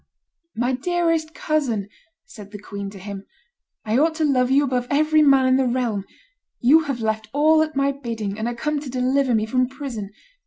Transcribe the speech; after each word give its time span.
"My 0.55 0.71
dearest 0.73 1.35
cousin," 1.35 1.87
said 2.25 2.49
the 2.49 2.57
queen 2.57 2.89
to 2.89 2.97
him, 2.97 3.27
"I 3.85 3.99
ought 3.99 4.15
to 4.15 4.25
love 4.25 4.49
you 4.49 4.63
above 4.63 4.87
every 4.89 5.21
man 5.21 5.45
in 5.45 5.57
the 5.57 5.67
realm; 5.67 6.05
you 6.59 6.85
have 6.85 7.01
left 7.01 7.29
all 7.33 7.61
at 7.61 7.75
my 7.75 7.91
bidding, 7.91 8.39
and 8.39 8.47
are 8.47 8.55
come 8.55 8.79
to 8.79 8.89
deliver 8.89 9.35
me 9.35 9.45
from 9.45 9.67
prison. 9.69 10.09